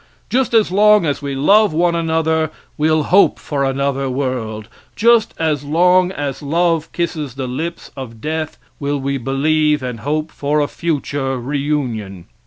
Just 0.31 0.55
as 0.55 0.71
long 0.71 1.05
as 1.05 1.21
we 1.21 1.35
love 1.35 1.73
one 1.73 1.93
another 1.93 2.49
we'll 2.75 3.03
hope 3.03 3.37
for 3.37 3.63
another 3.63 4.09
world; 4.09 4.67
just 4.95 5.35
as 5.37 5.63
long 5.63 6.11
as 6.11 6.41
love 6.41 6.91
kisses 6.91 7.35
the 7.35 7.45
lips 7.45 7.91
of 7.95 8.19
death 8.19 8.57
will 8.79 8.97
we 8.97 9.19
believe 9.19 9.83
and 9.83 9.99
hope 9.99 10.31
for 10.31 10.59
a 10.59 10.67
future 10.67 11.39
reunion. 11.39 12.25